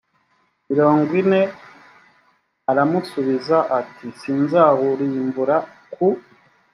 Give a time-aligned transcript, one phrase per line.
[0.69, 1.41] mirongo ine
[2.71, 5.55] aramusubiza ati sinzawurimbura
[5.95, 6.07] ku